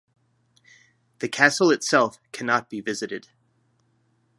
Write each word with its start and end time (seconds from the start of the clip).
The 1.19 1.29
castle 1.29 1.69
itself 1.69 2.17
cannot 2.31 2.71
be 2.71 2.81
visited. 2.81 3.27